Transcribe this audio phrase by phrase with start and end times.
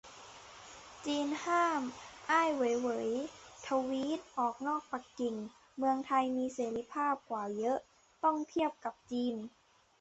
[1.05, 1.81] จีนห้าม
[2.29, 3.09] "อ้าย เหว่ยเหว่ย"
[3.65, 5.35] ทวีต- ออกนอกปักกิ่ง
[5.77, 7.79] เมืองไทยมีเสรีภาพกว่าแยะ
[8.23, 9.35] ต้องเทียบกับจีน